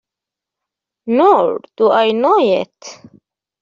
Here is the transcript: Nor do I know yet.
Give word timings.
Nor 1.05 1.61
do 1.77 1.91
I 1.91 2.09
know 2.09 2.39
yet. 2.39 3.03